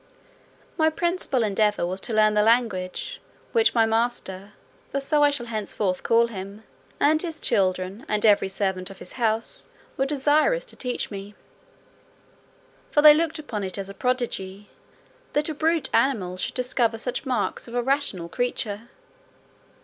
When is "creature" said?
18.27-18.89